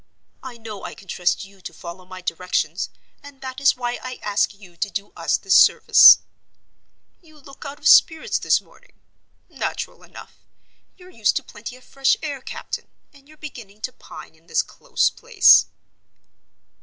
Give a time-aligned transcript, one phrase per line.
[0.41, 2.89] I know I can trust you to follow my directions,
[3.21, 6.17] and that is why I ask you to do us this service.
[7.21, 8.99] You look out of spirits this morning.
[9.47, 10.39] Natural enough.
[10.97, 14.63] You're used to plenty of fresh air, captain, and you're beginning to pine in this
[14.63, 15.67] close place."